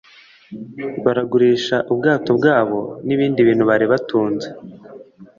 [1.05, 4.47] baragurisha ubwato bwabo n'ibindi bintu bari batunze.